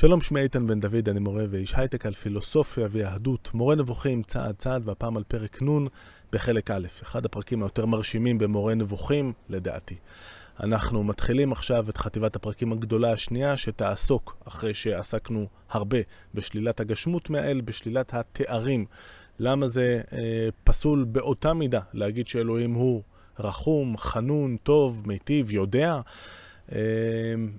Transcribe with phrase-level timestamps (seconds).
[0.00, 4.54] שלום, שמי איתן בן דוד, אני מורה ואיש הייטק על פילוסופיה ויהדות, מורה נבוכים צעד
[4.54, 5.86] צעד, והפעם על פרק נ'
[6.32, 9.96] בחלק א', אחד הפרקים היותר מרשימים במורה נבוכים, לדעתי.
[10.60, 15.98] אנחנו מתחילים עכשיו את חטיבת הפרקים הגדולה השנייה, שתעסוק, אחרי שעסקנו הרבה
[16.34, 18.84] בשלילת הגשמות מהאל, בשלילת התארים.
[19.38, 23.02] למה זה אה, פסול באותה מידה להגיד שאלוהים הוא
[23.38, 26.00] רחום, חנון, טוב, מיטיב, יודע?
[26.72, 26.76] אמ,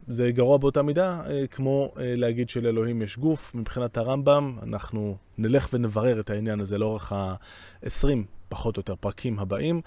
[0.07, 3.55] זה גרוע באותה מידה, אה, כמו אה, להגיד שלאלוהים יש גוף.
[3.55, 8.07] מבחינת הרמב"ם, אנחנו נלך ונברר את העניין הזה לאורך ה-20,
[8.49, 9.81] פחות או יותר, פרקים הבאים.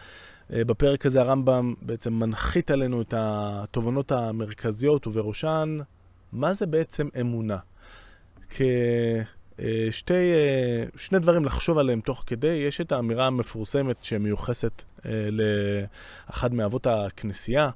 [0.52, 5.78] אה, בפרק הזה הרמב"ם בעצם מנחית עלינו את התובנות המרכזיות, ובראשן,
[6.32, 7.58] מה זה בעצם אמונה?
[8.48, 10.32] כשתי,
[10.96, 14.82] שני דברים לחשוב עליהם תוך כדי, יש את האמירה המפורסמת שמיוחסת
[16.28, 17.70] לאחד מאבות הכנסייה.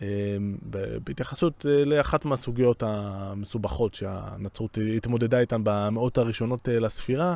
[0.00, 0.56] אמ,
[1.04, 7.34] בהתייחסות אה, לאחת מהסוגיות המסובכות שהנצרות התמודדה איתן במאות הראשונות אה, לספירה,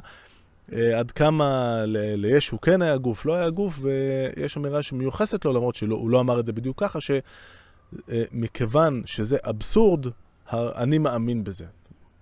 [0.73, 5.75] אה, עד כמה לישו כן היה גוף, לא היה גוף, ויש אמירה שמיוחסת לו, למרות
[5.75, 6.99] שהוא לא אמר את זה בדיוק ככה,
[8.11, 10.07] שמכיוון שזה אבסורד,
[10.53, 11.65] אני מאמין בזה.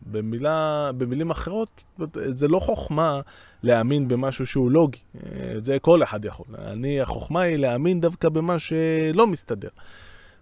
[0.07, 1.81] במילה, במילים אחרות,
[2.15, 3.21] זה לא חוכמה
[3.63, 4.99] להאמין במשהו שהוא לוגי.
[5.57, 6.47] זה כל אחד יכול.
[6.59, 9.69] אני, החוכמה היא להאמין דווקא במה שלא מסתדר.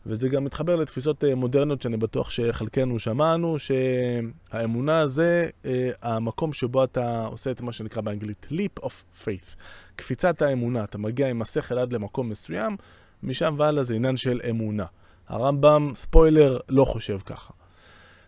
[0.06, 6.84] וזה גם מתחבר לתפיסות אה, מודרניות שאני בטוח שחלקנו שמענו, שהאמונה זה אה, המקום שבו
[6.84, 9.56] אתה עושה את מה שנקרא באנגלית leap of faith,
[9.96, 10.84] קפיצת האמונה.
[10.84, 12.76] אתה מגיע עם השכל עד למקום מסוים,
[13.22, 14.86] משם והלאה זה עניין של אמונה.
[15.28, 17.52] הרמב"ם, ספוילר, לא חושב ככה.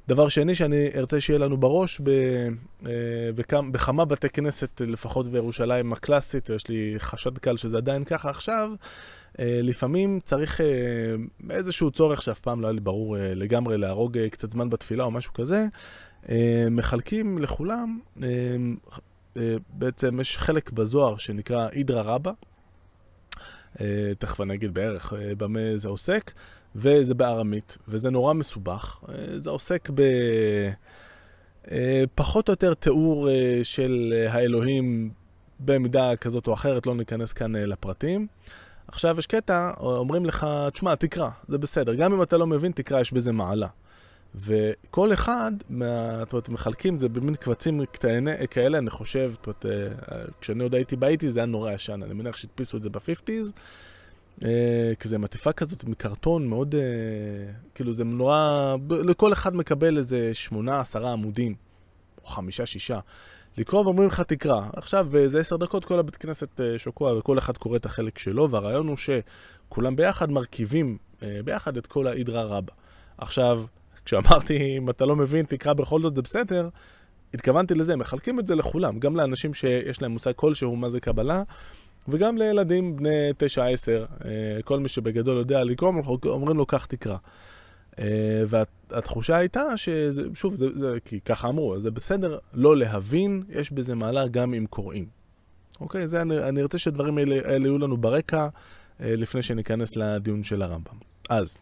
[0.08, 2.08] דבר שני שאני ארצה שיהיה לנו בראש, ב,
[2.86, 2.92] אה,
[3.34, 8.70] בכמה, בכמה בתי כנסת, לפחות בירושלים הקלאסית, יש לי חשד קל שזה עדיין ככה עכשיו,
[9.38, 10.66] לפעמים צריך אה,
[11.50, 15.10] איזשהו צורך שאף פעם לא היה לי ברור אה, לגמרי להרוג קצת זמן בתפילה או
[15.10, 15.66] משהו כזה,
[16.70, 17.98] מחלקים לכולם,
[19.70, 22.32] בעצם יש חלק בזוהר שנקרא אידרא רבא,
[24.18, 26.32] תכף אני אגיד בערך במה זה עוסק,
[26.74, 29.04] וזה בארמית, וזה נורא מסובך.
[29.36, 30.02] זה עוסק ב...
[32.14, 33.28] פחות או יותר תיאור
[33.62, 35.10] של האלוהים
[35.60, 38.26] במידה כזאת או אחרת, לא ניכנס כאן לפרטים.
[38.94, 41.94] עכשיו יש קטע, אומרים לך, תשמע, תקרא, זה בסדר.
[41.94, 43.66] גם אם אתה לא מבין, תקרא, יש בזה מעלה.
[44.34, 49.66] וכל אחד, מה, זאת אומרת, מחלקים זה במין קבצים קטענה, כאלה, אני חושב, זאת אומרת,
[49.66, 53.52] אה, כשאני עוד הייתי באיטי זה היה נורא ישן, אני מניח שהדפיסו את זה בפיפטיז,
[54.44, 56.80] אה, כזה מטיפה כזאת מקרטון מאוד, אה,
[57.74, 61.54] כאילו זה נורא, לכל אחד מקבל איזה שמונה, עשרה עמודים,
[62.22, 62.98] או חמישה, שישה.
[63.58, 64.60] לקרוא ואומרים לך תקרא.
[64.76, 68.50] עכשיו, זה עשר דקות, כל הבית כנסת אה, שוקוע וכל אחד קורא את החלק שלו,
[68.50, 72.72] והרעיון הוא שכולם ביחד מרכיבים אה, ביחד את כל האידרא רבא.
[73.18, 73.64] עכשיו,
[74.04, 76.68] כשאמרתי, אם אתה לא מבין, תקרא בכל זאת, זה בסדר,
[77.34, 81.42] התכוונתי לזה, מחלקים את זה לכולם, גם לאנשים שיש להם מושג כלשהו מה זה קבלה,
[82.08, 83.36] וגם לילדים בני 9-10,
[84.24, 85.92] אה, כל מי שבגדול יודע לקרוא,
[86.24, 87.16] אומרים לו, קח תקרא.
[87.98, 93.72] אה, והתחושה הייתה שזה, שוב, זה, זה, כי ככה אמרו, זה בסדר לא להבין, יש
[93.72, 95.06] בזה מעלה גם אם קוראים.
[95.80, 96.08] אוקיי?
[96.08, 98.48] זה, אני, אני ארצה שהדברים האלה, האלה יהיו לנו ברקע
[99.00, 100.96] אה, לפני שניכנס לדיון של הרמב"ם.
[101.30, 101.54] אז,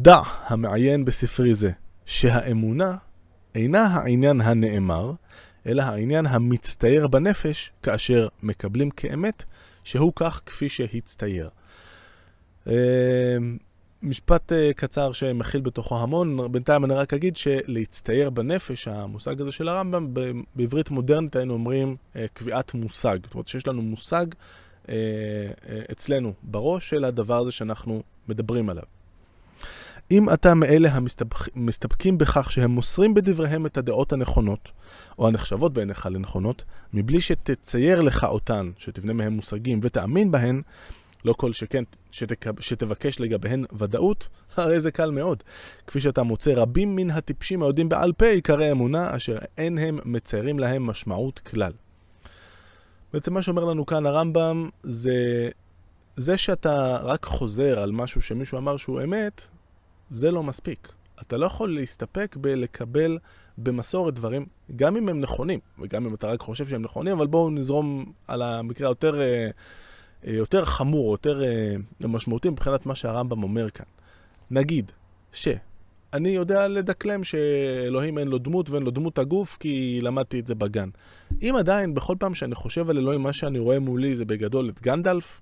[0.00, 1.70] דע המעיין בספרי זה,
[2.06, 2.96] שהאמונה
[3.54, 5.12] אינה העניין הנאמר,
[5.66, 9.44] אלא העניין המצטייר בנפש כאשר מקבלים כאמת
[9.84, 11.48] שהוא כך כפי שהצטייר.
[14.02, 19.52] אה, משפט uh, קצר שמכיל בתוכו המון, בינתיים אני רק אגיד שלהצטייר בנפש, המושג הזה
[19.52, 20.14] של הרמב"ם,
[20.54, 23.18] בעברית מודרנית היינו אומרים uh, קביעת מושג.
[23.24, 24.26] זאת אומרת שיש לנו מושג
[24.84, 24.88] uh,
[25.92, 28.84] אצלנו בראש של הדבר הזה שאנחנו מדברים עליו.
[30.10, 30.88] אם אתה מאלה
[31.54, 34.68] המסתפקים בכך שהם מוסרים בדבריהם את הדעות הנכונות,
[35.18, 40.62] או הנחשבות בעיניך לנכונות, מבלי שתצייר לך אותן, שתבנה מהם מושגים ותאמין בהן,
[41.24, 45.42] לא כל שכן שתקב, שתבקש לגביהן ודאות, הרי זה קל מאוד.
[45.86, 50.58] כפי שאתה מוצא רבים מן הטיפשים היודעים בעל פה עיקרי אמונה, אשר אין הם מציירים
[50.58, 51.72] להם משמעות כלל.
[53.12, 55.48] בעצם מה שאומר לנו כאן הרמב"ם זה
[56.16, 59.48] זה שאתה רק חוזר על משהו שמישהו אמר שהוא אמת,
[60.10, 60.92] זה לא מספיק.
[61.22, 63.18] אתה לא יכול להסתפק בלקבל
[63.58, 64.46] במסורת דברים,
[64.76, 68.42] גם אם הם נכונים, וגם אם אתה רק חושב שהם נכונים, אבל בואו נזרום על
[68.42, 69.14] המקרה היותר...
[69.14, 69.85] Uh,
[70.26, 73.86] יותר חמור, יותר אה, משמעותי מבחינת מה שהרמב"ם אומר כאן.
[74.50, 74.92] נגיד
[75.32, 80.54] שאני יודע לדקלם שאלוהים אין לו דמות ואין לו דמות הגוף כי למדתי את זה
[80.54, 80.88] בגן.
[81.42, 84.82] אם עדיין בכל פעם שאני חושב על אלוהים, מה שאני רואה מולי זה בגדול את
[84.82, 85.40] גנדלף,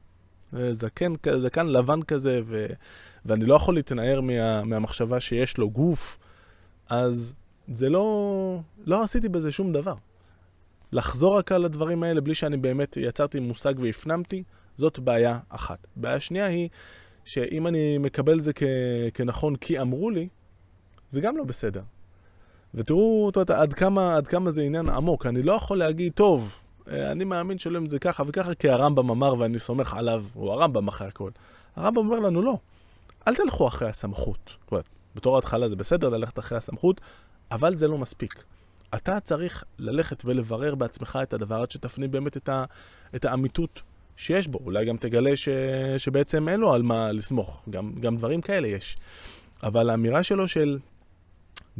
[0.57, 2.67] אה, זקן, זקן לבן כזה, ו,
[3.25, 6.19] ואני לא יכול להתנער מה, מהמחשבה שיש לו גוף,
[6.89, 7.35] אז
[7.69, 8.61] זה לא...
[8.87, 9.95] לא עשיתי בזה שום דבר.
[10.93, 14.43] לחזור רק על הדברים האלה בלי שאני באמת יצרתי מושג והפנמתי,
[14.77, 15.87] זאת בעיה אחת.
[15.97, 16.69] בעיה שנייה היא
[17.25, 18.63] שאם אני מקבל את זה כ...
[19.15, 20.29] כנכון כי אמרו לי,
[21.09, 21.83] זה גם לא בסדר.
[22.75, 25.27] ותראו זאת, עד, כמה, עד כמה זה עניין עמוק.
[25.27, 29.35] אני לא יכול להגיד, טוב, אה, אני מאמין שלם זה ככה וככה, כי הרמב"ם אמר
[29.39, 31.31] ואני סומך עליו, הוא הרמב"ם אחרי הכל.
[31.77, 32.59] הרמב"ם אומר לנו, לא,
[33.29, 34.57] אל תלכו אחרי הסמכות.
[34.61, 34.85] זאת אומרת,
[35.15, 37.01] בתור ההתחלה זה בסדר ללכת אחרי הסמכות,
[37.51, 38.45] אבל זה לא מספיק.
[38.95, 42.65] אתה צריך ללכת ולברר בעצמך את הדבר עד שתפנים באמת את, ה,
[43.15, 43.83] את האמיתות
[44.17, 44.59] שיש בו.
[44.65, 45.49] אולי גם תגלה ש,
[45.99, 47.63] שבעצם אין לו על מה לסמוך.
[47.71, 48.97] גם, גם דברים כאלה יש.
[49.63, 50.79] אבל האמירה שלו של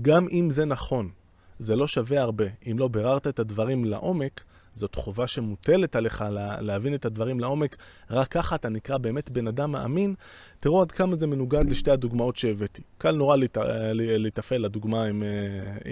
[0.03, 1.11] גם אם זה נכון,
[1.59, 2.45] זה לא שווה הרבה.
[2.71, 4.45] אם לא ביררת את הדברים לעומק,
[4.75, 7.77] זאת חובה שמוטלת עליך לה, להבין את הדברים לעומק,
[8.11, 10.15] רק ככה אתה נקרא באמת בן אדם מאמין.
[10.59, 12.83] תראו עד כמה זה מנוגד לשתי הדוגמאות שהבאתי.
[12.99, 13.59] קל נורא להת,
[13.95, 15.29] להתאפל לדוגמה עם, אה,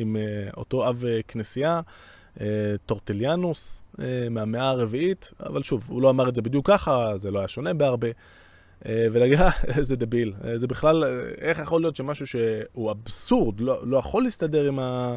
[0.01, 1.81] עם אה, אותו אב אה, כנסייה,
[2.87, 3.83] טורטליאנוס
[4.31, 7.75] מהמאה הרביעית, אבל שוב, הוא לא אמר את זה בדיוק ככה, זה לא היה שונה
[7.75, 8.09] בהרבה.
[8.87, 9.39] ולהגיד,
[9.77, 10.33] איזה דביל.
[10.57, 11.05] זה בכלל,
[11.39, 15.17] איך יכול להיות שמשהו שהוא אבסורד, לא, לא יכול להסתדר עם ה...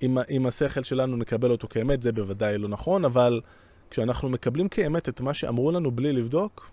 [0.00, 3.40] עם, עם השכל שלנו נקבל אותו כאמת, זה בוודאי לא נכון, אבל
[3.90, 6.70] כשאנחנו מקבלים כאמת את מה שאמרו לנו בלי לבדוק,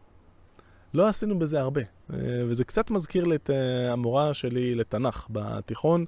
[0.94, 1.82] לא עשינו בזה הרבה.
[1.82, 6.06] אה, וזה קצת מזכיר לי את אה, המורה שלי לתנ"ך בתיכון,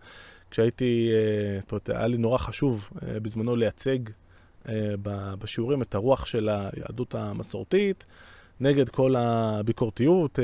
[0.55, 1.09] כשהייתי,
[1.71, 3.97] אה, היה לי נורא חשוב בזמנו לייצג
[5.39, 8.05] בשיעורים את הרוח של היהדות המסורתית,
[8.59, 10.39] נגד כל הביקורתיות,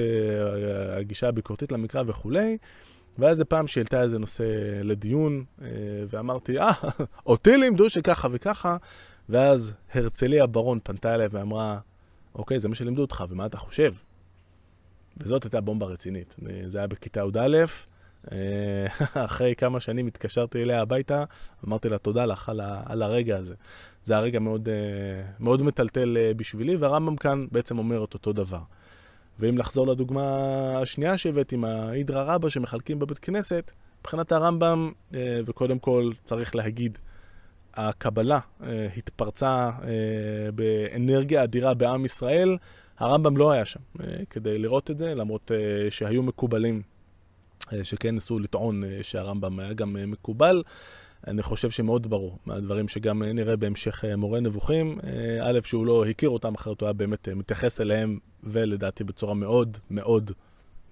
[0.98, 2.58] הגישה הביקורתית למקרא וכולי.
[3.18, 4.44] והיה איזה פעם שהעלתה איזה נושא
[4.84, 5.68] לדיון, אה,
[6.10, 6.72] ואמרתי, אה,
[7.26, 8.78] אותי לימדו שככה וככה,
[9.30, 11.80] ואז הרצליה ברון פנתה אליי ואמרה,
[12.36, 13.94] אוקיי, זה מה שלימדו אותך, ומה אתה חושב?
[15.18, 16.36] וזאת הייתה בומבה רצינית.
[16.68, 17.66] זה היה בכיתה י"א, אה,
[19.26, 21.24] אחרי כמה שנים התקשרתי אליה הביתה,
[21.68, 23.56] אמרתי לה תודה לך על, ה, על הרגע הזה.
[24.04, 28.62] זה היה רגע מאוד, אה, מאוד מטלטל בשבילי, והרמב"ם כאן בעצם אומר את אותו דבר.
[29.40, 30.24] ואם לחזור לדוגמה
[30.82, 33.72] השנייה שהבאתי, עם ההידרא רבא שמחלקים בבית כנסת,
[34.02, 36.98] מבחינת הרמב"ם, אה, וקודם כל צריך להגיד,
[37.74, 42.58] הקבלה אה, התפרצה אה, באנרגיה אדירה בעם ישראל,
[42.98, 43.80] הרמב"ם לא היה שם
[44.30, 45.52] כדי לראות את זה, למרות
[45.90, 46.82] שהיו מקובלים
[47.84, 50.64] שכן ניסו לטעון שהרמב"ם היה גם מקובל.
[51.28, 56.06] אני חושב שמאוד ברור, מהדברים שגם נראה בהמשך אה, מורה נבוכים, אה, א', שהוא לא
[56.06, 60.32] הכיר אותם, אחרת הוא היה באמת אה, מתייחס אליהם, ולדעתי בצורה מאוד מאוד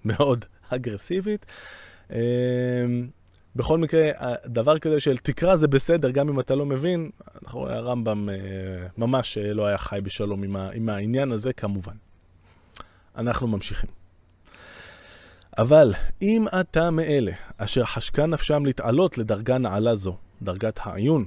[0.04, 1.46] מאוד אגרסיבית.
[3.56, 4.10] בכל מקרה,
[4.46, 7.10] דבר כזה של תקרא זה בסדר, גם אם אתה לא מבין,
[7.42, 8.28] אנחנו, הרמב"ם
[8.98, 11.94] ממש לא היה חי בשלום עם העניין הזה כמובן.
[13.16, 13.99] אנחנו ממשיכים.
[15.58, 21.24] אבל אם אתה מאלה אשר חשקה נפשם להתעלות לדרגה נעלה זו, דרגת העיון,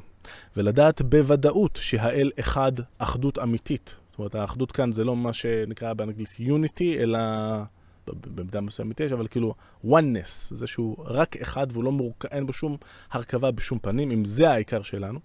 [0.58, 3.96] ולדעת בוודאות שהאל אחד אחדות אמיתית.
[4.10, 7.20] זאת אומרת, האחדות כאן זה לא מה שנקרא באנגלית יוניטי, אלא
[8.08, 9.54] במידה מסוימת יש, אבל כאילו
[9.86, 12.78] oneness, זה שהוא רק אחד והוא לא מורכב, אין בו שום
[13.12, 15.19] הרכבה בשום פנים, אם זה העיקר שלנו.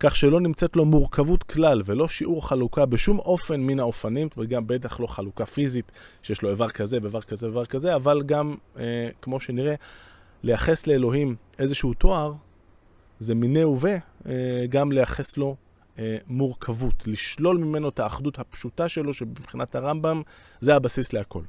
[0.00, 4.48] כך שלא נמצאת לו מורכבות כלל ולא שיעור חלוקה בשום אופן מן האופנים, זאת אומרת
[4.48, 5.92] גם בטח לא חלוקה פיזית
[6.22, 9.74] שיש לו איבר כזה ואיבר כזה ואיבר כזה, אבל גם, אה, כמו שנראה,
[10.42, 12.32] לייחס לאלוהים איזשהו תואר,
[13.20, 15.56] זה מיני ובה, אה, גם לייחס לו
[15.98, 20.22] אה, מורכבות, לשלול ממנו את האחדות הפשוטה שלו, שמבחינת הרמב"ם
[20.60, 21.42] זה הבסיס להכל.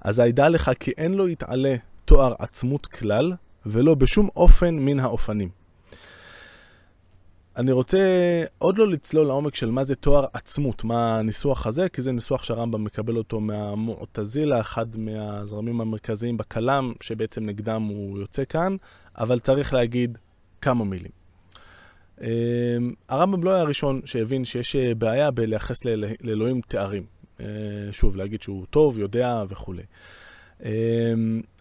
[0.00, 3.32] אז הידע לך כי אין לו יתעלה תואר עצמות כלל,
[3.66, 5.61] ולא בשום אופן מן האופנים.
[7.56, 7.98] אני רוצה
[8.58, 12.44] עוד לא לצלול לעומק של מה זה תואר עצמות, מה הניסוח הזה, כי זה ניסוח
[12.44, 18.76] שהרמב"ם מקבל אותו מהמועטזילה, אחד מהזרמים המרכזיים בכלם, שבעצם נגדם הוא יוצא כאן,
[19.18, 20.18] אבל צריך להגיד
[20.60, 21.10] כמה מילים.
[22.20, 22.26] אמ,
[23.08, 25.84] הרמב"ם לא היה הראשון שהבין שיש בעיה בלייחס
[26.22, 27.04] לאלוהים תארים.
[27.40, 27.46] אה,
[27.92, 29.82] שוב, להגיד שהוא טוב, יודע וכולי.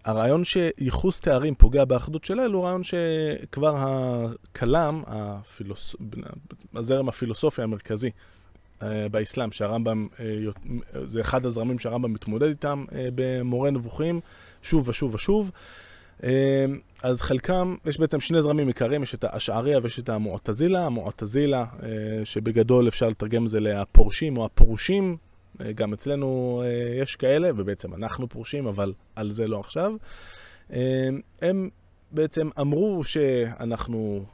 [0.05, 5.95] הרעיון שייחוס תארים פוגע באחדות של אלו הוא רעיון שכבר הכלם, הפילוס...
[6.75, 8.09] הזרם הפילוסופי המרכזי
[8.83, 10.25] אה, באסלאם, שהרמב"ם, אה,
[11.05, 14.19] זה אחד הזרמים שהרמב"ם מתמודד איתם אה, במורה נבוכים,
[14.61, 15.51] שוב ושוב ושוב.
[17.03, 20.85] אז חלקם, יש בעצם שני זרמים עיקריים, יש את האשעריה ויש את המועטזילה.
[20.85, 21.65] המועטזילה,
[22.23, 25.30] שבגדול אפשר לתרגם את זה לפורשים או הפרושים, אה,
[25.75, 29.93] גם אצלנו אה, יש כאלה, ובעצם אנחנו פרושים, אבל על זה לא עכשיו.
[30.73, 31.09] אה,
[31.41, 31.69] הם
[32.11, 34.25] בעצם אמרו שאנחנו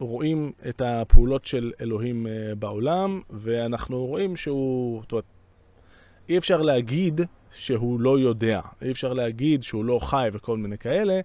[0.00, 2.26] רואים את הפעולות של אלוהים
[2.58, 5.24] בעולם, ואנחנו רואים שהוא, זאת אומרת,
[6.28, 7.20] אי אפשר להגיד
[7.54, 11.20] שהוא לא יודע, אי אפשר להגיד שהוא לא חי וכל מיני כאלה,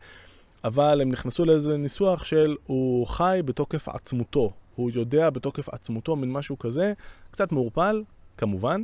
[0.64, 4.52] אבל הם נכנסו לאיזה ניסוח של הוא חי בתוקף עצמותו.
[4.76, 6.94] הוא יודע בתוקף עצמותו, מין משהו כזה,
[7.32, 8.04] קצת מעורפל,
[8.38, 8.84] כמובן.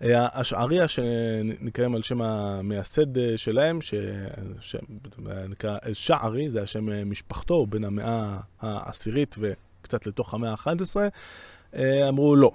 [0.00, 3.78] השעריה שנקראים על שם המייסד אה, שלהם,
[4.60, 10.96] שנקרא שערי, זה השם משפחתו, בין המאה העשירית וקצת לתוך המאה ה-11,
[11.74, 12.50] אה, אמרו לא.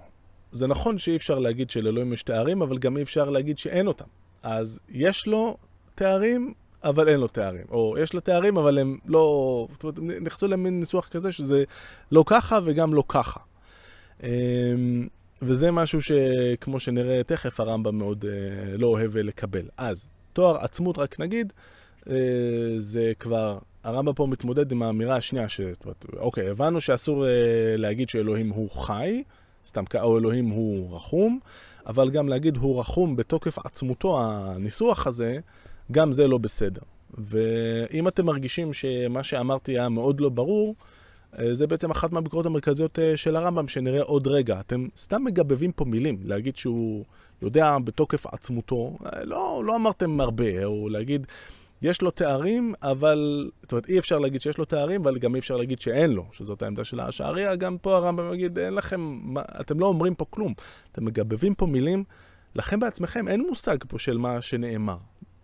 [0.51, 4.05] זה נכון שאי אפשר להגיד שלאלוהים יש תארים, אבל גם אי אפשר להגיד שאין אותם.
[4.43, 5.57] אז יש לו
[5.95, 7.65] תארים, אבל אין לו תארים.
[7.71, 9.67] או יש לו תארים, אבל הם לא...
[9.71, 11.63] זאת אומרת, נכנסו למין ניסוח כזה שזה
[12.11, 13.39] לא ככה וגם לא ככה.
[15.41, 19.65] וזה משהו שכמו שנראה תכף, הרמב"ם מאוד אה, לא אוהב לקבל.
[19.77, 21.53] אז, תואר עצמות, רק נגיד,
[22.09, 22.15] אה,
[22.77, 25.61] זה כבר, הרמב"ם פה מתמודד עם האמירה השנייה, ש...
[26.17, 27.31] אוקיי, הבנו שאסור אה,
[27.77, 29.23] להגיד שאלוהים הוא חי,
[29.65, 31.39] סתם, או אלוהים הוא רחום,
[31.85, 35.39] אבל גם להגיד הוא רחום בתוקף עצמותו, הניסוח הזה,
[35.91, 36.81] גם זה לא בסדר.
[37.17, 40.75] ואם אתם מרגישים שמה שאמרתי היה מאוד לא ברור,
[41.51, 44.59] זה בעצם אחת מהביקורות המרכזיות אה, של הרמב"ם, שנראה עוד רגע.
[44.59, 47.05] אתם סתם מגבבים פה מילים, להגיד שהוא
[47.41, 51.27] יודע בתוקף עצמותו, אה, לא, לא אמרתם הרבה, או להגיד,
[51.81, 55.39] יש לו תארים, אבל, זאת אומרת, אי אפשר להגיד שיש לו תארים, אבל גם אי
[55.39, 57.55] אפשר להגיד שאין לו, שזאת העמדה של השעריה.
[57.55, 59.19] גם פה הרמב"ם יגיד, אין לכם,
[59.61, 60.53] אתם לא אומרים פה כלום.
[60.91, 62.03] אתם מגבבים פה מילים,
[62.55, 64.97] לכם בעצמכם אין מושג פה של מה שנאמר.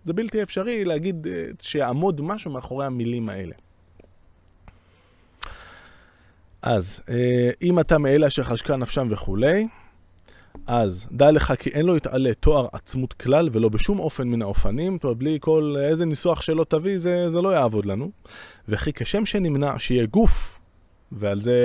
[0.03, 1.27] זה בלתי אפשרי להגיד
[1.61, 3.53] שיעמוד משהו מאחורי המילים האלה.
[6.61, 9.67] אז אה, אם אתה מאלה אשר חשקה נפשם וכולי,
[10.67, 14.93] אז דע לך כי אין לו יתעלה תואר עצמות כלל ולא בשום אופן מן האופנים,
[14.93, 18.11] זאת אומרת, בלי כל איזה ניסוח שלא תביא, זה, זה לא יעבוד לנו.
[18.67, 20.59] וכי כשם שנמנע שיהיה גוף,
[21.11, 21.55] ועל זה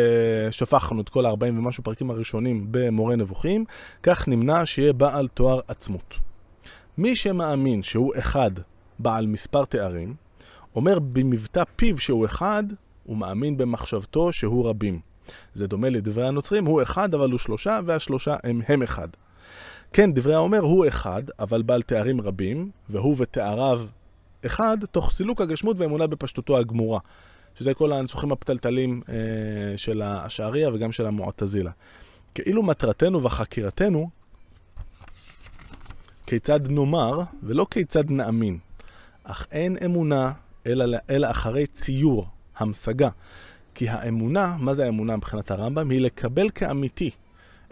[0.51, 3.65] שפכנו את כל ה-40 ומשהו פרקים הראשונים במורה נבוכים,
[4.03, 6.15] כך נמנע שיהיה בעל תואר עצמות.
[6.99, 8.51] מי שמאמין שהוא אחד
[8.99, 10.15] בעל מספר תארים,
[10.77, 12.65] אומר במבטא פיו שהוא אחד,
[13.07, 15.01] הוא מאמין במחשבתו שהוא רבים.
[15.55, 19.09] זה דומה לדברי הנוצרים, הוא אחד אבל הוא שלושה, והשלושה הם הם אחד.
[19.93, 23.81] כן, דברי האומר הוא אחד, אבל בעל תארים רבים, והוא ותאריו
[24.47, 27.01] אחד, תוך סילוק הגשמות ואמונה בפשטותו הגמורה.
[27.59, 29.15] שזה כל הניסוחים הפתלתלים אה,
[29.77, 31.71] של השעריה וגם של המועטזילה.
[32.35, 34.11] כאילו מטרתנו וחקירתנו,
[36.27, 38.59] כיצד נאמר ולא כיצד נאמין.
[39.25, 40.33] אך אין אמונה
[40.67, 43.09] אלא, אלא אחרי ציור, המשגה.
[43.75, 45.91] כי האמונה, מה זה האמונה מבחינת הרמב"ם?
[45.91, 47.11] היא לקבל כאמיתי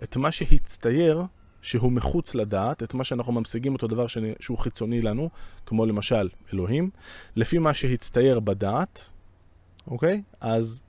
[0.02, 1.22] את מה שהצטייר
[1.62, 4.06] שהוא מחוץ לדעת, את מה שאנחנו ממשיגים אותו דבר
[4.40, 5.30] שהוא חיצוני לנו,
[5.66, 6.90] כמו למשל אלוהים,
[7.36, 9.00] לפי מה שהצטייר בדעת,
[9.86, 10.22] אוקיי?
[10.40, 10.80] אז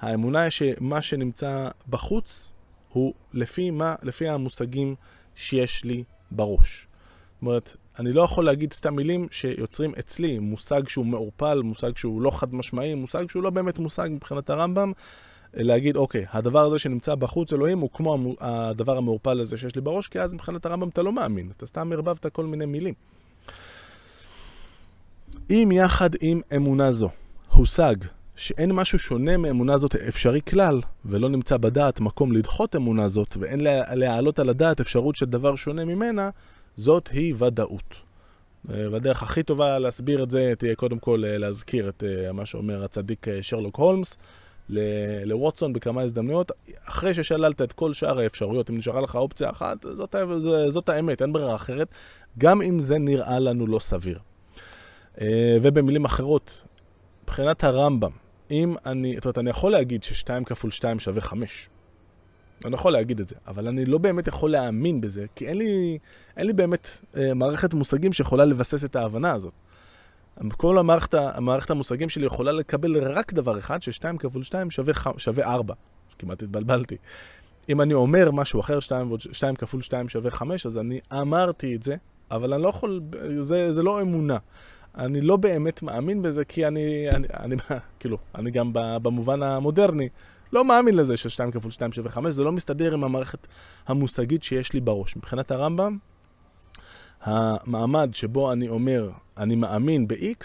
[0.00, 2.52] האמונה היא שמה שנמצא בחוץ
[2.88, 4.94] הוא לפי, מה, לפי המושגים
[5.34, 6.86] שיש לי בראש.
[7.42, 12.30] אומרת, אני לא יכול להגיד סתם מילים שיוצרים אצלי מושג שהוא מעורפל, מושג שהוא לא
[12.30, 14.92] חד משמעי, מושג שהוא לא באמת מושג מבחינת הרמב"ם.
[15.54, 20.08] להגיד, אוקיי, הדבר הזה שנמצא בחוץ אלוהים הוא כמו הדבר המעורפל הזה שיש לי בראש,
[20.08, 22.94] כי אז מבחינת הרמב"ם אתה לא מאמין, אתה סתם ערבבת כל מיני מילים.
[25.50, 27.08] אם יחד עם אמונה זו
[27.48, 27.94] הושג
[28.36, 33.60] שאין משהו שונה מאמונה זאת אפשרי כלל, ולא נמצא בדעת מקום לדחות אמונה זאת, ואין
[33.94, 36.30] להעלות על הדעת אפשרות של דבר שונה ממנה,
[36.76, 37.94] זאת היא ודאות.
[38.70, 42.46] אה, והדרך הכי טובה להסביר את זה תהיה קודם כל אה, להזכיר את אה, מה
[42.46, 44.18] שאומר הצדיק שרלוק הולמס
[45.24, 46.52] לווטסון בכמה הזדמנויות.
[46.84, 50.14] אחרי ששללת את כל שאר האפשרויות, אם נשארה לך אופציה אחת, זאת,
[50.68, 51.88] זאת האמת, אין ברירה אחרת,
[52.38, 54.18] גם אם זה נראה לנו לא סביר.
[55.62, 56.62] ובמילים אחרות,
[57.22, 58.10] מבחינת הרמב"ם,
[58.50, 61.68] אם אני, זאת אומרת, אני יכול להגיד ש-2 כפול 2 שווה 5.
[62.64, 65.98] אני יכול להגיד את זה, אבל אני לא באמת יכול להאמין בזה, כי אין לי,
[66.36, 69.52] אין לי באמת אה, מערכת מושגים שיכולה לבסס את ההבנה הזאת.
[70.56, 75.44] כל המערכת, המערכת המושגים שלי יכולה לקבל רק דבר אחד, ש-2 כפול 2 שווה, שווה
[75.44, 75.74] 4.
[76.18, 76.96] כמעט התבלבלתי.
[77.68, 81.82] אם אני אומר משהו אחר, 2, 2 כפול 2 שווה 5, אז אני אמרתי את
[81.82, 81.96] זה,
[82.30, 83.00] אבל אני לא יכול,
[83.40, 84.38] זה, זה לא אמונה.
[84.98, 87.56] אני לא באמת מאמין בזה, כי אני, אני, אני,
[88.00, 90.08] כאילו, אני גם במובן המודרני,
[90.52, 93.46] לא מאמין לזה ש-2 כפול 2 שווה 5, זה לא מסתדר עם המערכת
[93.86, 95.16] המושגית שיש לי בראש.
[95.16, 95.98] מבחינת הרמב"ם,
[97.22, 100.44] המעמד שבו אני אומר, אני מאמין ב-X,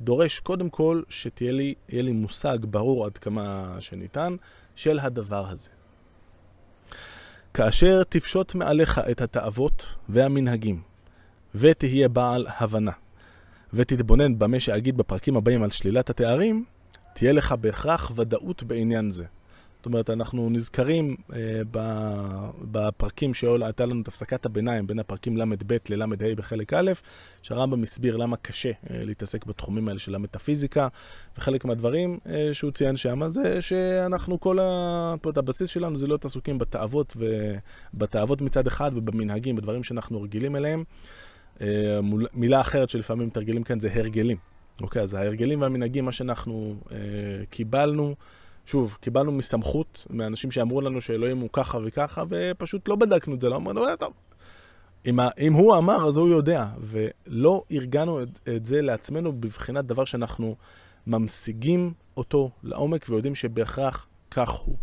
[0.00, 4.36] דורש קודם כל שתהיה לי, לי מושג ברור עד כמה שניתן
[4.76, 5.70] של הדבר הזה.
[7.54, 10.82] כאשר תפשוט מעליך את התאוות והמנהגים,
[11.54, 12.92] ותהיה בעל הבנה,
[13.72, 16.64] ותתבונן במה שאגיד בפרקים הבאים על שלילת התארים,
[17.14, 19.24] תהיה לך בהכרח ודאות בעניין זה.
[19.84, 21.62] זאת אומרת, אנחנו נזכרים אה,
[22.62, 26.06] בפרקים שהייתה לנו את הפסקת הביניים בין הפרקים ל"ב לל"ה
[26.36, 26.92] בחלק א',
[27.42, 30.88] שהרמב"ם הסביר למה קשה אה, להתעסק בתחומים האלה של המטאפיזיקה,
[31.38, 35.14] וחלק מהדברים אה, שהוא ציין שם זה שאנחנו כל ה...
[35.24, 40.84] אומרת, הבסיס שלנו זה להיות עסוקים בתאוות, ובתאוות מצד אחד ובמנהגים, בדברים שאנחנו רגילים אליהם.
[41.60, 42.00] אה,
[42.34, 44.53] מילה אחרת שלפעמים מתרגלים כאן זה הרגלים.
[44.80, 46.96] אוקיי, אז ההרגלים והמנהגים, מה שאנחנו אה,
[47.50, 48.14] קיבלנו,
[48.66, 53.48] שוב, קיבלנו מסמכות, מאנשים שאמרו לנו שאלוהים הוא ככה וככה, ופשוט לא בדקנו את זה,
[53.48, 54.12] לא אמרנו, אה, טוב.
[55.06, 60.04] אם, אם הוא אמר, אז הוא יודע, ולא ארגנו את, את זה לעצמנו בבחינת דבר
[60.04, 60.56] שאנחנו
[61.06, 64.76] ממשיגים אותו לעומק ויודעים שבהכרח כך הוא.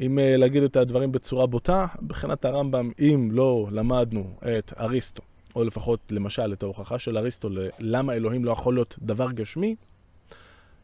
[0.00, 5.22] אם uh, להגיד את הדברים בצורה בוטה, מבחינת הרמב"ם, אם לא למדנו את אריסטו,
[5.58, 7.48] או לפחות למשל את ההוכחה של אריסטו
[7.78, 9.76] ללמה אלוהים לא יכול להיות דבר גשמי,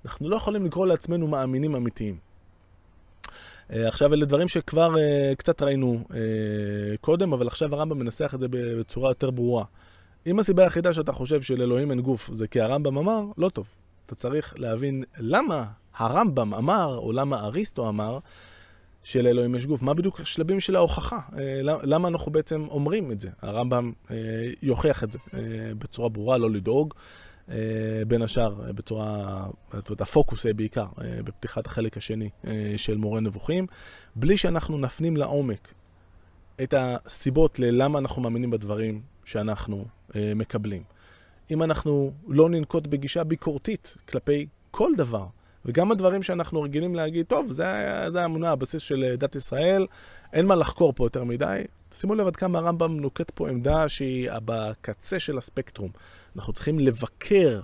[0.04, 2.16] אנחנו לא יכולים לקרוא לעצמנו מאמינים אמיתיים.
[3.70, 6.14] Uh, עכשיו, אלה דברים שכבר uh, קצת ראינו uh,
[7.00, 9.64] קודם, אבל עכשיו הרמב"ם מנסח את זה בצורה יותר ברורה.
[10.26, 13.66] אם הסיבה היחידה שאתה חושב שלאלוהים אין גוף זה כי הרמב"ם אמר, לא טוב.
[14.06, 15.64] אתה צריך להבין למה
[15.96, 18.18] הרמב"ם אמר, או למה אריסטו אמר,
[19.04, 19.82] שלאלוהים יש גוף.
[19.82, 21.18] מה בדיוק השלבים של ההוכחה?
[21.62, 23.28] למה אנחנו בעצם אומרים את זה?
[23.42, 23.92] הרמב"ם
[24.62, 25.18] יוכיח את זה
[25.78, 26.94] בצורה ברורה, לא לדאוג.
[27.50, 32.30] אה, בין השאר, אה, בצורה, זאת אומרת, הפוקוס בעיקר אה, בפתיחת החלק השני
[32.76, 33.66] של מורה נבוכים,
[34.16, 35.74] בלי שאנחנו נפנים לעומק
[36.62, 39.84] את הסיבות ללמה אנחנו מאמינים בדברים שאנחנו
[40.14, 40.82] מקבלים.
[41.50, 45.26] אם אנחנו לא ננקוט בגישה ביקורתית כלפי כל דבר,
[45.64, 47.66] וגם הדברים שאנחנו רגילים להגיד, טוב, זה,
[48.20, 49.86] האמונה, הבסיס של דת ישראל,
[50.32, 51.62] אין מה לחקור פה יותר מדי.
[51.92, 55.90] שימו לב עד כמה הרמב"ם נוקט פה עמדה שהיא בקצה של הספקטרום.
[56.36, 57.60] אנחנו צריכים לבקר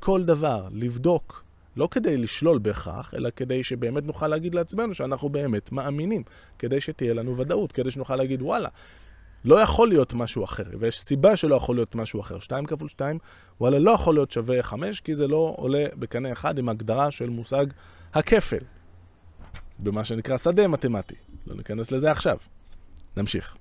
[0.00, 1.44] כל דבר, לבדוק,
[1.76, 6.22] לא כדי לשלול בהכרח, אלא כדי שבאמת נוכל להגיד לעצמנו שאנחנו באמת מאמינים,
[6.58, 8.68] כדי שתהיה לנו ודאות, כדי שנוכל להגיד, וואלה,
[9.44, 12.38] לא יכול להיות משהו אחר, ויש סיבה שלא יכול להיות משהו אחר.
[12.38, 13.18] 2 כפול 2,
[13.60, 17.28] וואלה, לא יכול להיות שווה 5, כי זה לא עולה בקנה אחד עם הגדרה של
[17.28, 17.66] מושג
[18.14, 18.64] הכפל,
[19.78, 21.14] במה שנקרא שדה מתמטי.
[21.46, 22.36] לא ניכנס לזה עכשיו.
[23.16, 23.56] נמשיך.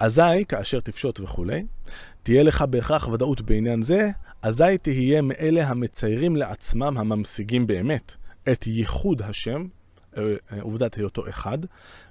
[0.00, 1.66] אזי, כאשר תפשוט וכולי,
[2.22, 4.10] תהיה לך בהכרח ודאות בעניין זה,
[4.42, 8.12] אזי תהיה מאלה המציירים לעצמם הממשיגים באמת
[8.52, 9.66] את ייחוד השם,
[10.60, 11.58] עובדת היותו אחד,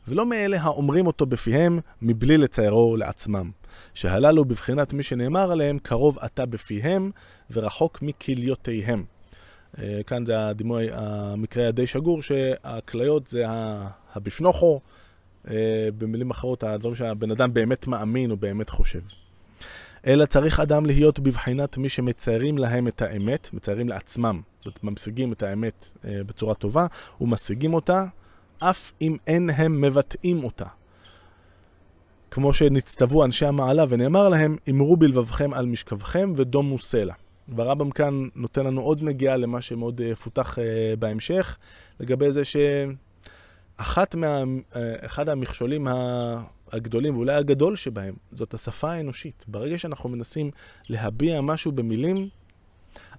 [0.08, 3.52] ולא מאלה האומרים אותו בפיהם מבלי לציירו לעצמם.
[3.94, 7.12] שהללו בבחינת מי שנאמר עליהם, קרוב אתה בפיהם
[7.52, 9.04] ורחוק מכליותיהם.
[9.80, 13.44] אה, כאן זה הדימוי, המקרה הדי שגור, שהכליות זה
[14.16, 14.82] הבפנוכו,
[15.98, 19.00] במילים אחרות, הדברים שהבן אדם באמת מאמין או באמת חושב.
[20.08, 25.34] אלא צריך אדם להיות בבחינת מי שמציירים להם את האמת, מציירים לעצמם, זאת אומרת, ממשיגים
[25.34, 26.86] את האמת אה, בצורה טובה,
[27.22, 28.06] ומשיגים אותה,
[28.60, 30.66] אף אם אין הם מבטאים אותה.
[32.32, 37.14] כמו שנצטוו אנשי המעלה ונאמר להם, אמרו בלבבכם על משכבכם ודומו סלע.
[37.48, 41.58] והרמב"ם כאן נותן לנו עוד נגיעה למה שמאוד יפותח אה, אה, בהמשך,
[42.00, 44.44] לגבי זה שאחד מה,
[44.76, 45.88] אה, המכשולים
[46.72, 49.46] הגדולים, ואולי הגדול שבהם, זאת השפה האנושית.
[49.48, 50.52] ברגע שאנחנו מנסים
[50.90, 52.30] להביע משהו במילים,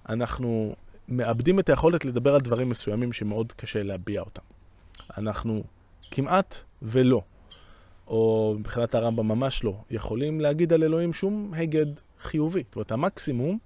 [0.09, 0.75] אנחנו
[1.07, 4.41] מאבדים את היכולת לדבר על דברים מסוימים שמאוד קשה להביע אותם.
[5.17, 5.63] אנחנו
[6.11, 7.21] כמעט ולא,
[8.07, 11.85] או מבחינת הרמב"ם ממש לא, יכולים להגיד על אלוהים שום הגד
[12.21, 12.63] חיובי.
[12.65, 13.57] זאת אומרת, המקסימום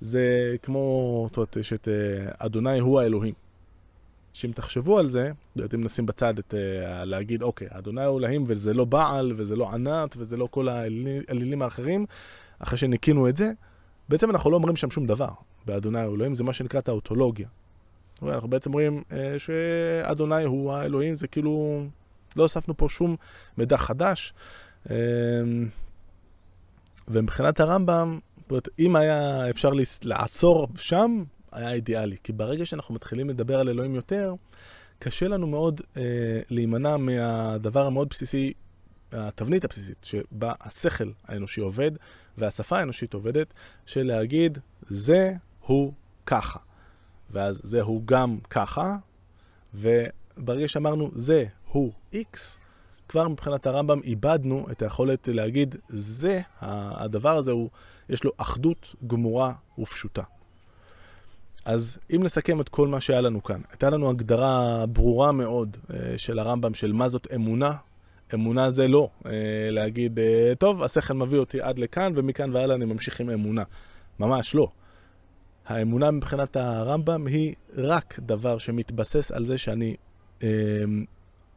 [0.00, 3.34] זה כמו, זאת אומרת, יש את אה, אדוני הוא האלוהים.
[4.32, 5.32] שאם תחשבו על זה,
[5.74, 9.70] אם נשים בצד את uh, להגיד, אוקיי, אדוני הוא אלוהים וזה לא בעל וזה לא
[9.70, 12.06] ענת וזה לא כל האלילים האחרים,
[12.58, 13.52] אחרי שניקינו את זה,
[14.08, 15.30] בעצם אנחנו לא אומרים שם שום דבר
[15.66, 17.48] באדוני הוא אלוהים, זה מה שנקרא האוטולוגיה.
[18.22, 21.84] אנחנו בעצם אומרים uh, שאדוני הוא האלוהים, זה כאילו,
[22.36, 23.16] לא הוספנו פה שום
[23.58, 24.34] מידע חדש.
[24.86, 24.90] Uh,
[27.08, 28.18] ומבחינת הרמב"ם,
[28.78, 29.70] אם היה אפשר
[30.02, 32.16] לעצור שם, היה אידיאלי.
[32.22, 34.34] כי ברגע שאנחנו מתחילים לדבר על אלוהים יותר,
[34.98, 36.02] קשה לנו מאוד אה,
[36.50, 38.52] להימנע מהדבר המאוד בסיסי,
[39.12, 41.90] התבנית הבסיסית, שבה השכל האנושי עובד
[42.38, 43.54] והשפה האנושית עובדת,
[43.86, 44.58] של להגיד,
[44.88, 45.92] זה הוא
[46.26, 46.58] ככה.
[47.30, 48.96] ואז זה הוא גם ככה,
[49.74, 52.38] וברגע שאמרנו, זה הוא X,
[53.08, 57.70] כבר מבחינת הרמב"ם איבדנו את היכולת להגיד, זה, הדבר הזה הוא,
[58.08, 60.22] יש לו אחדות גמורה ופשוטה.
[61.64, 66.18] אז אם נסכם את כל מה שהיה לנו כאן, הייתה לנו הגדרה ברורה מאוד אה,
[66.18, 67.72] של הרמב"ם של מה זאת אמונה.
[68.34, 69.30] אמונה זה לא אה,
[69.70, 73.62] להגיד, אה, טוב, השכל מביא אותי עד לכאן ומכאן והלאה אני ממשיך עם אמונה.
[74.18, 74.68] ממש לא.
[75.66, 79.96] האמונה מבחינת הרמב"ם היא רק דבר שמתבסס על זה שאני
[80.42, 80.48] אה,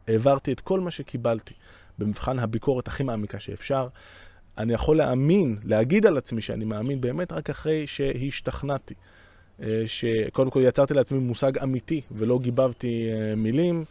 [0.08, 1.54] העברתי את כל מה שקיבלתי
[1.98, 3.88] במבחן הביקורת הכי מעמיקה שאפשר.
[4.58, 8.94] אני יכול להאמין, להגיד על עצמי שאני מאמין באמת רק אחרי שהשתכנעתי.
[9.62, 13.84] אה, שקודם כל יצרתי לעצמי מושג אמיתי ולא גיבבתי אה, מילים,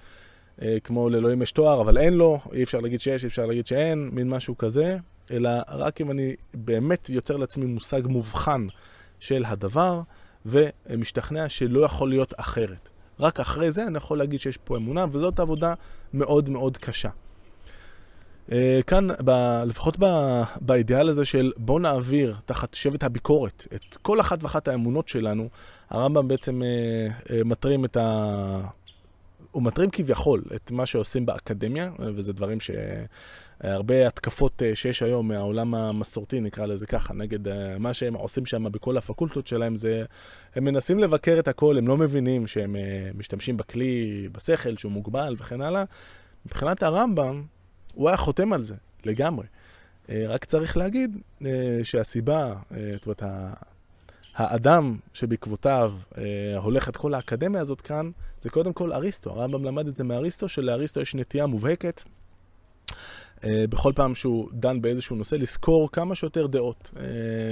[0.61, 3.67] אה, כמו לאלוהים יש תואר, אבל אין לו, אי אפשר להגיד שיש, אי אפשר להגיד
[3.67, 4.97] שאין, מין משהו כזה,
[5.31, 8.67] אלא רק אם אני באמת יוצר לעצמי מושג מובחן
[9.19, 10.01] של הדבר,
[10.45, 12.89] ומשתכנע שלא יכול להיות אחרת.
[13.19, 15.73] רק אחרי זה אני יכול להגיד שיש פה אמונה, וזאת עבודה
[16.13, 17.09] מאוד מאוד קשה.
[18.51, 19.31] אה, כאן, ב,
[19.65, 20.05] לפחות ב,
[20.61, 25.49] באידיאל הזה של בוא נעביר תחת שבט הביקורת את כל אחת ואחת האמונות שלנו,
[25.89, 28.61] הרמב"ם בעצם אה, אה, מטרים את ה...
[29.51, 36.41] הוא מטרים כביכול את מה שעושים באקדמיה, וזה דברים שהרבה התקפות שיש היום מהעולם המסורתי,
[36.41, 37.39] נקרא לזה ככה, נגד
[37.79, 40.03] מה שהם עושים שם בכל הפקולטות שלהם, זה
[40.55, 42.75] הם מנסים לבקר את הכל, הם לא מבינים שהם
[43.17, 45.83] משתמשים בכלי, בשכל, שהוא מוגבל וכן הלאה.
[46.45, 47.43] מבחינת הרמב"ם,
[47.93, 48.75] הוא היה חותם על זה,
[49.05, 49.45] לגמרי.
[50.09, 53.23] אה, רק צריך להגיד אה, שהסיבה, אה, זאת אומרת,
[54.35, 55.93] האדם שבעקבותיו
[56.57, 59.29] הולך את כל האקדמיה הזאת כאן, זה קודם כל אריסטו.
[59.29, 62.01] הרמב"ם למד את זה מאריסטו, שלאריסטו יש נטייה מובהקת.
[63.45, 66.91] בכל פעם שהוא דן באיזשהו נושא, לזכור כמה שיותר דעות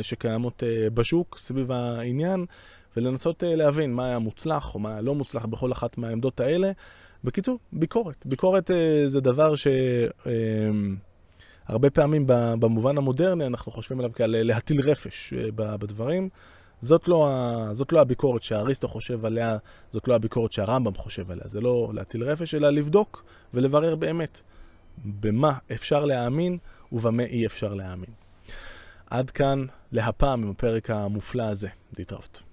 [0.02, 2.46] שקיימות בשוק סביב העניין,
[2.98, 6.72] ולנסות להבין מה היה מוצלח או מה היה לא מוצלח בכל אחת מהעמדות האלה,
[7.24, 8.26] בקיצור, ביקורת.
[8.26, 10.88] ביקורת אה, זה דבר שהרבה
[11.88, 12.24] אה, פעמים
[12.60, 16.30] במובן המודרני אנחנו חושבים עליו כעל להטיל רפש אה, בדברים.
[16.82, 17.30] זאת לא,
[17.72, 19.58] זאת לא הביקורת שהאריסטו חושב עליה,
[19.90, 21.48] זאת לא הביקורת שהרמב"ם חושב עליה.
[21.48, 24.42] זה לא להטיל רפש, אלא לבדוק ולברר באמת
[24.98, 26.58] במה אפשר להאמין
[26.92, 28.10] ובמה אי אפשר להאמין.
[29.10, 31.68] עד כאן להפעם עם הפרק המופלא הזה.
[31.98, 32.51] להתראות.